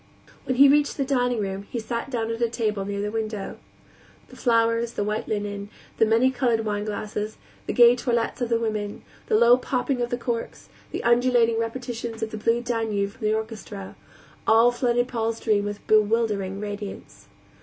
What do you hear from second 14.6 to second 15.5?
flooded Paul's